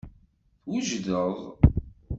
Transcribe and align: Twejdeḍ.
Twejdeḍ. 0.63 1.39